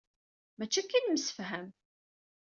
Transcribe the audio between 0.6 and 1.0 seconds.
akka